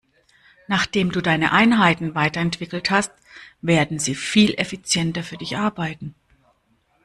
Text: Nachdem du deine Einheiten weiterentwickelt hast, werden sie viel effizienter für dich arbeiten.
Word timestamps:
Nachdem 0.67 1.11
du 1.11 1.21
deine 1.21 1.51
Einheiten 1.51 2.15
weiterentwickelt 2.15 2.89
hast, 2.89 3.11
werden 3.61 3.99
sie 3.99 4.15
viel 4.15 4.55
effizienter 4.55 5.21
für 5.21 5.37
dich 5.37 5.57
arbeiten. 5.57 6.15